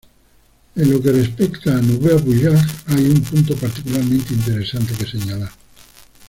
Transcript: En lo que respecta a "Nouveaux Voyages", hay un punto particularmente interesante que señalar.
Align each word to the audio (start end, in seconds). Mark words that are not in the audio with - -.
En 0.77 0.89
lo 0.91 0.99
que 0.99 1.11
respecta 1.11 1.77
a 1.77 1.79
"Nouveaux 1.79 2.17
Voyages", 2.23 2.65
hay 2.87 3.05
un 3.05 3.21
punto 3.21 3.55
particularmente 3.55 4.33
interesante 4.33 4.95
que 4.95 5.05
señalar. 5.05 5.51